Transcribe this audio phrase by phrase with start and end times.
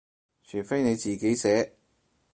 [0.43, 1.75] 除非你自己寫